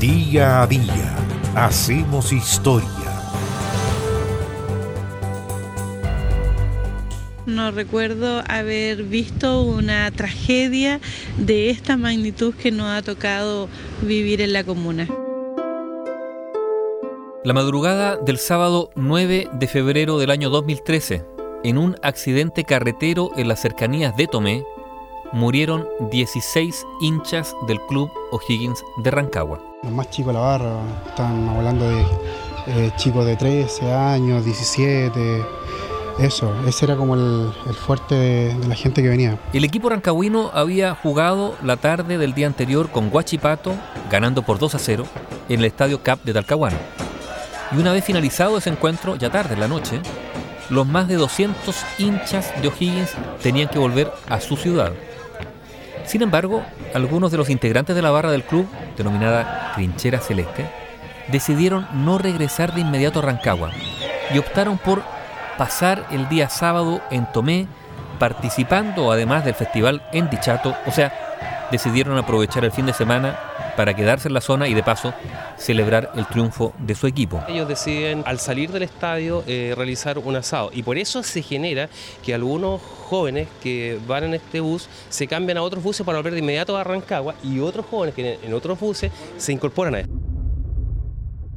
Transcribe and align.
Día 0.00 0.62
a 0.62 0.66
día 0.68 1.16
hacemos 1.56 2.32
historia. 2.32 2.88
No 7.46 7.72
recuerdo 7.72 8.44
haber 8.46 9.02
visto 9.02 9.62
una 9.62 10.08
tragedia 10.12 11.00
de 11.36 11.70
esta 11.70 11.96
magnitud 11.96 12.54
que 12.54 12.70
nos 12.70 12.86
ha 12.86 13.02
tocado 13.02 13.68
vivir 14.00 14.40
en 14.40 14.52
la 14.52 14.62
comuna. 14.62 15.08
La 17.42 17.52
madrugada 17.52 18.18
del 18.18 18.38
sábado 18.38 18.90
9 18.94 19.48
de 19.52 19.66
febrero 19.66 20.18
del 20.18 20.30
año 20.30 20.48
2013, 20.48 21.24
en 21.64 21.76
un 21.76 21.96
accidente 22.04 22.62
carretero 22.62 23.32
en 23.36 23.48
las 23.48 23.60
cercanías 23.60 24.16
de 24.16 24.28
Tomé, 24.28 24.62
murieron 25.32 25.86
16 26.10 26.86
hinchas 27.00 27.54
del 27.66 27.80
club 27.82 28.10
O'Higgins 28.30 28.84
de 28.98 29.10
Rancagua. 29.10 29.60
Los 29.82 29.92
más 29.92 30.10
chicos 30.10 30.34
de 30.34 30.40
la 30.40 30.46
barra, 30.46 30.80
están 31.06 31.48
hablando 31.48 31.88
de 31.88 32.02
eh, 32.66 32.90
chicos 32.96 33.24
de 33.24 33.36
13 33.36 33.92
años, 33.92 34.44
17, 34.44 35.44
eso, 36.18 36.52
ese 36.66 36.84
era 36.84 36.96
como 36.96 37.14
el, 37.14 37.52
fuerte 37.74 38.14
de, 38.14 38.68
la 38.68 38.74
gente 38.74 39.02
que 39.02 39.08
venía. 39.08 39.38
El 39.52 39.64
equipo 39.64 39.88
rancagüino 39.88 40.50
había 40.52 40.94
jugado 40.94 41.56
la 41.62 41.76
tarde 41.76 42.18
del 42.18 42.34
día 42.34 42.48
anterior 42.48 42.90
con 42.90 43.08
Guachipato, 43.08 43.74
ganando 44.10 44.42
por 44.42 44.58
2 44.58 44.74
a 44.74 44.78
0 44.78 45.06
en 45.48 45.60
el 45.60 45.66
estadio 45.66 46.02
CAP 46.02 46.24
de 46.24 46.32
Talcahuano. 46.32 46.76
Y 47.72 47.78
una 47.78 47.92
vez 47.92 48.04
finalizado 48.04 48.58
ese 48.58 48.70
encuentro, 48.70 49.14
ya 49.16 49.30
tarde 49.30 49.54
en 49.54 49.60
la 49.60 49.68
noche, 49.68 50.00
los 50.70 50.86
más 50.86 51.06
de 51.06 51.14
200 51.14 51.76
hinchas 51.98 52.52
de 52.60 52.68
O'Higgins 52.68 53.12
tenían 53.42 53.68
que 53.68 53.78
volver 53.78 54.12
a 54.28 54.40
su 54.40 54.56
ciudad. 54.56 54.92
Sin 56.08 56.22
embargo, 56.22 56.64
algunos 56.94 57.30
de 57.30 57.36
los 57.36 57.50
integrantes 57.50 57.94
de 57.94 58.00
la 58.00 58.10
barra 58.10 58.30
del 58.30 58.42
club, 58.42 58.66
denominada 58.96 59.72
Trinchera 59.74 60.20
Celeste, 60.20 60.64
decidieron 61.30 61.86
no 61.92 62.16
regresar 62.16 62.72
de 62.72 62.80
inmediato 62.80 63.18
a 63.18 63.22
Rancagua 63.22 63.72
y 64.32 64.38
optaron 64.38 64.78
por 64.78 65.02
pasar 65.58 66.06
el 66.10 66.26
día 66.30 66.48
sábado 66.48 67.02
en 67.10 67.30
Tomé, 67.30 67.66
participando 68.18 69.12
además 69.12 69.44
del 69.44 69.52
festival 69.52 70.02
en 70.14 70.30
Dichato, 70.30 70.74
o 70.86 70.92
sea, 70.92 71.12
decidieron 71.70 72.16
aprovechar 72.16 72.64
el 72.64 72.72
fin 72.72 72.86
de 72.86 72.94
semana 72.94 73.38
para 73.76 73.92
quedarse 73.92 74.28
en 74.28 74.34
la 74.34 74.40
zona 74.40 74.66
y 74.66 74.72
de 74.72 74.82
paso 74.82 75.12
celebrar 75.58 76.12
el 76.14 76.26
triunfo 76.26 76.72
de 76.78 76.94
su 76.94 77.06
equipo. 77.06 77.42
Ellos 77.48 77.68
deciden 77.68 78.22
al 78.26 78.38
salir 78.38 78.70
del 78.70 78.82
estadio 78.82 79.42
eh, 79.46 79.74
realizar 79.76 80.18
un 80.18 80.36
asado 80.36 80.70
y 80.72 80.82
por 80.82 80.96
eso 80.98 81.22
se 81.22 81.42
genera 81.42 81.88
que 82.24 82.34
algunos 82.34 82.80
jóvenes 82.80 83.48
que 83.62 83.98
van 84.06 84.24
en 84.24 84.34
este 84.34 84.60
bus 84.60 84.88
se 85.08 85.26
cambian 85.26 85.58
a 85.58 85.62
otros 85.62 85.82
buses 85.82 86.06
para 86.06 86.18
volver 86.18 86.34
de 86.34 86.40
inmediato 86.40 86.76
a 86.76 86.84
Rancagua 86.84 87.34
y 87.42 87.60
otros 87.60 87.86
jóvenes 87.86 88.14
que 88.14 88.38
en 88.42 88.54
otros 88.54 88.78
buses 88.78 89.10
se 89.36 89.52
incorporan 89.52 89.94
a 89.94 90.00
él. 90.00 90.08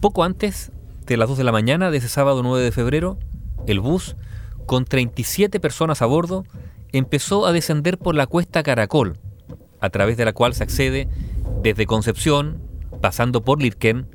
Poco 0.00 0.24
antes 0.24 0.72
de 1.06 1.16
las 1.16 1.28
2 1.28 1.38
de 1.38 1.44
la 1.44 1.52
mañana 1.52 1.90
de 1.90 1.98
ese 1.98 2.08
sábado 2.08 2.42
9 2.42 2.64
de 2.64 2.72
febrero, 2.72 3.18
el 3.66 3.80
bus, 3.80 4.16
con 4.66 4.84
37 4.84 5.60
personas 5.60 6.02
a 6.02 6.06
bordo, 6.06 6.44
empezó 6.92 7.46
a 7.46 7.52
descender 7.52 7.98
por 7.98 8.14
la 8.14 8.26
cuesta 8.26 8.62
Caracol, 8.62 9.18
a 9.80 9.90
través 9.90 10.16
de 10.16 10.24
la 10.24 10.32
cual 10.32 10.54
se 10.54 10.62
accede 10.62 11.08
desde 11.62 11.86
Concepción, 11.86 12.60
pasando 13.02 13.44
por 13.44 13.60
Lirquén, 13.60 14.06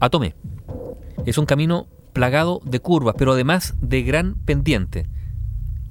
a 0.00 0.10
Tomé. 0.10 0.34
Es 1.26 1.38
un 1.38 1.46
camino 1.46 1.86
plagado 2.12 2.60
de 2.64 2.80
curvas, 2.80 3.14
pero 3.16 3.32
además 3.32 3.74
de 3.80 4.02
gran 4.02 4.34
pendiente. 4.34 5.06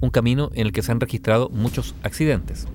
Un 0.00 0.10
camino 0.10 0.50
en 0.52 0.66
el 0.66 0.72
que 0.72 0.82
se 0.82 0.92
han 0.92 1.00
registrado 1.00 1.48
muchos 1.48 1.94
accidentes. 2.02 2.66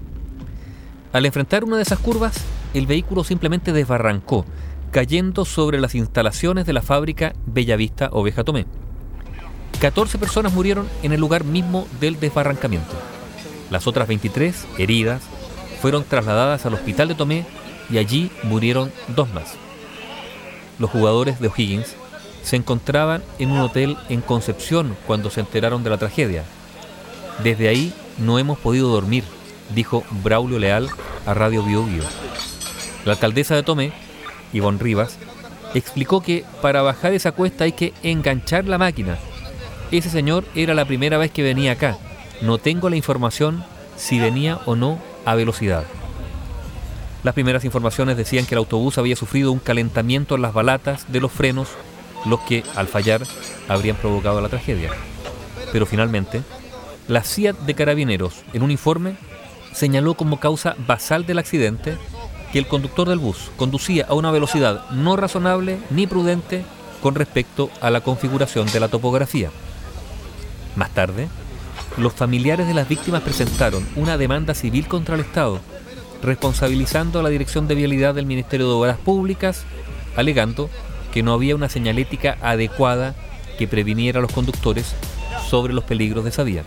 Al 1.13 1.25
enfrentar 1.25 1.63
una 1.63 1.75
de 1.75 1.83
esas 1.83 1.99
curvas, 1.99 2.43
el 2.73 2.87
vehículo 2.87 3.23
simplemente 3.23 3.73
desbarrancó, 3.73 4.45
cayendo 4.91 5.45
sobre 5.45 5.79
las 5.79 5.95
instalaciones 5.95 6.65
de 6.65 6.73
la 6.73 6.81
fábrica 6.81 7.33
Bellavista 7.45 8.09
Oveja 8.13 8.43
Tomé. 8.43 8.65
14 9.81 10.17
personas 10.17 10.53
murieron 10.53 10.87
en 11.03 11.11
el 11.11 11.19
lugar 11.19 11.43
mismo 11.43 11.87
del 11.99 12.19
desbarrancamiento. 12.19 12.95
Las 13.69 13.85
otras 13.85 14.07
23, 14.07 14.65
heridas, 14.77 15.21
fueron 15.81 16.05
trasladadas 16.05 16.65
al 16.65 16.73
hospital 16.73 17.09
de 17.09 17.15
Tomé 17.15 17.45
y 17.89 17.97
allí 17.97 18.31
murieron 18.43 18.91
dos 19.09 19.31
más. 19.33 19.55
Los 20.79 20.89
jugadores 20.89 21.39
de 21.39 21.47
O'Higgins 21.47 21.95
se 22.43 22.55
encontraban 22.55 23.23
en 23.39 23.51
un 23.51 23.59
hotel 23.59 23.97
en 24.09 24.21
Concepción 24.21 24.95
cuando 25.05 25.29
se 25.29 25.41
enteraron 25.41 25.83
de 25.83 25.89
la 25.89 25.97
tragedia. 25.97 26.43
Desde 27.43 27.67
ahí 27.67 27.93
no 28.17 28.39
hemos 28.39 28.57
podido 28.57 28.89
dormir, 28.89 29.23
dijo 29.75 30.03
Braulio 30.23 30.59
Leal 30.59 30.89
a 31.25 31.33
Radio 31.33 31.63
Bio, 31.63 31.83
Bio. 31.83 32.03
La 33.05 33.13
alcaldesa 33.13 33.55
de 33.55 33.63
Tomé, 33.63 33.91
Ivonne 34.53 34.79
Rivas, 34.79 35.17
explicó 35.73 36.21
que 36.21 36.45
para 36.61 36.81
bajar 36.81 37.13
esa 37.13 37.31
cuesta 37.31 37.65
hay 37.65 37.73
que 37.73 37.93
enganchar 38.03 38.65
la 38.65 38.77
máquina. 38.77 39.17
Ese 39.91 40.09
señor 40.09 40.45
era 40.55 40.73
la 40.73 40.85
primera 40.85 41.17
vez 41.17 41.31
que 41.31 41.43
venía 41.43 41.73
acá. 41.73 41.97
No 42.41 42.57
tengo 42.57 42.89
la 42.89 42.95
información 42.95 43.63
si 43.95 44.19
venía 44.19 44.59
o 44.65 44.75
no 44.75 44.99
a 45.25 45.35
velocidad. 45.35 45.85
Las 47.27 47.33
primeras 47.33 47.65
informaciones 47.65 48.15
decían 48.15 48.45
que 48.45 48.55
el 48.55 48.59
autobús 48.59 48.97
había 48.97 49.17
sufrido 49.17 49.51
un 49.51 49.59
calentamiento 49.59 50.35
en 50.35 50.41
las 50.41 50.53
balatas 50.53 51.11
de 51.11 51.19
los 51.19 51.29
frenos, 51.29 51.67
los 52.25 52.39
que, 52.39 52.63
al 52.73 52.87
fallar, 52.87 53.21
habrían 53.67 53.97
provocado 53.97 54.39
la 54.39 54.47
tragedia. 54.47 54.91
Pero 55.73 55.85
finalmente, 55.85 56.41
la 57.09 57.25
CIA 57.25 57.51
de 57.51 57.73
Carabineros, 57.73 58.45
en 58.53 58.63
un 58.63 58.71
informe, 58.71 59.17
señaló 59.73 60.13
como 60.13 60.39
causa 60.39 60.77
basal 60.87 61.25
del 61.25 61.39
accidente 61.39 61.97
que 62.53 62.59
el 62.59 62.67
conductor 62.69 63.09
del 63.09 63.19
bus 63.19 63.51
conducía 63.57 64.05
a 64.07 64.13
una 64.13 64.31
velocidad 64.31 64.89
no 64.91 65.17
razonable 65.17 65.79
ni 65.89 66.07
prudente 66.07 66.63
con 67.03 67.13
respecto 67.13 67.69
a 67.81 67.89
la 67.89 67.99
configuración 67.99 68.71
de 68.71 68.79
la 68.79 68.87
topografía. 68.87 69.51
Más 70.77 70.91
tarde, 70.91 71.27
los 71.97 72.13
familiares 72.13 72.67
de 72.67 72.73
las 72.73 72.87
víctimas 72.87 73.21
presentaron 73.21 73.85
una 73.97 74.17
demanda 74.17 74.53
civil 74.53 74.87
contra 74.87 75.15
el 75.15 75.21
Estado 75.21 75.59
responsabilizando 76.21 77.19
a 77.19 77.23
la 77.23 77.29
Dirección 77.29 77.67
de 77.67 77.75
Vialidad 77.75 78.15
del 78.15 78.25
Ministerio 78.25 78.67
de 78.67 78.73
Obras 78.73 78.97
Públicas, 78.97 79.63
alegando 80.15 80.69
que 81.13 81.23
no 81.23 81.33
había 81.33 81.55
una 81.55 81.69
señalética 81.69 82.37
adecuada 82.41 83.15
que 83.57 83.67
previniera 83.67 84.19
a 84.19 84.21
los 84.21 84.31
conductores 84.31 84.95
sobre 85.49 85.73
los 85.73 85.83
peligros 85.83 86.23
de 86.23 86.29
esa 86.29 86.43
vía. 86.43 86.63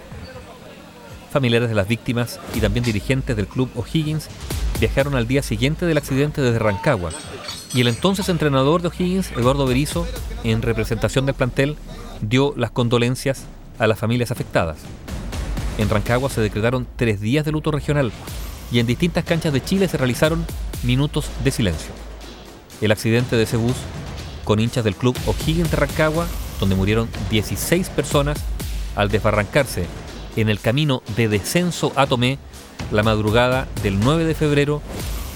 Familiares 1.31 1.69
de 1.69 1.75
las 1.75 1.87
víctimas 1.87 2.41
y 2.55 2.61
también 2.61 2.85
dirigentes 2.85 3.37
del 3.37 3.47
club 3.47 3.71
O'Higgins 3.77 4.29
viajaron 4.81 5.15
al 5.15 5.29
día 5.29 5.43
siguiente 5.43 5.87
del 5.87 5.99
accidente 5.99 6.41
desde 6.41 6.59
Rancagua 6.59 7.11
y 7.73 7.81
el 7.81 7.89
entonces 7.89 8.29
entrenador 8.29 8.83
de 8.83 8.89
O'Higgins, 8.89 9.31
Eduardo 9.33 9.67
Berizo, 9.67 10.07
en 10.43 10.63
representación 10.63 11.27
del 11.27 11.37
plantel, 11.37 11.77
dio 12.21 12.53
las 12.57 12.73
condolencias 12.73 13.45
a 13.79 13.87
las 13.87 13.99
familias 13.99 14.33
afectadas. 14.33 14.79
En 15.79 15.89
Rancagua 15.89 16.29
se 16.31 16.41
decretaron 16.41 16.87
tres 16.97 17.21
días 17.21 17.45
de 17.45 17.53
luto 17.53 17.71
regional 17.71 18.11
y 18.73 18.79
en 18.79 18.87
distintas 18.87 19.25
canchas 19.25 19.53
de 19.53 19.63
Chile 19.63 19.89
se 19.89 19.97
realizaron 19.97 20.45
minutos 20.83 21.27
de 21.45 21.51
silencio. 21.51 21.91
El 22.81 22.93
accidente 22.93 23.37
de 23.37 23.43
ese 23.43 23.57
bus 23.57 23.77
con 24.45 24.61
hinchas 24.61 24.85
del 24.85 24.97
club 24.97 25.17
O'Higgins 25.27 25.71
de 25.71 25.77
Rancagua, 25.77 26.27
donde 26.59 26.75
murieron 26.75 27.09
16 27.31 27.89
personas 27.91 28.39
al 28.97 29.09
desbarrancarse 29.09 29.87
en 30.37 30.49
el 30.49 30.61
camino 30.61 31.03
de 31.17 31.29
descenso 31.29 31.93
a 31.97 32.07
Tomé 32.07 32.39
la 32.91 33.03
madrugada 33.03 33.69
del 33.83 34.01
9 34.01 34.25
de 34.25 34.35
febrero 34.35 34.81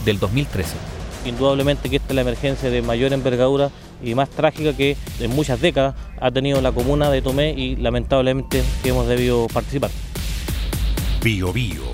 del 0.05 0.19
2013. 0.19 0.73
Indudablemente 1.27 1.89
que 1.89 1.97
esta 1.97 2.09
es 2.09 2.15
la 2.15 2.21
emergencia 2.23 2.71
de 2.71 2.83
mayor 2.83 3.12
envergadura 3.12 3.71
y 4.03 4.15
más 4.15 4.28
trágica 4.28 4.77
que 4.77 4.97
en 5.21 5.31
muchas 5.31 5.61
décadas 5.61 5.94
ha 6.21 6.31
tenido 6.31 6.61
la 6.61 6.73
comuna 6.73 7.11
de 7.11 7.23
Tomé 7.23 7.50
y 7.50 7.77
lamentablemente 7.77 8.62
que 8.83 8.89
hemos 8.91 9.06
debido 9.06 9.47
participar. 9.49 9.91
Bio 11.23 11.53
Bio 11.53 11.94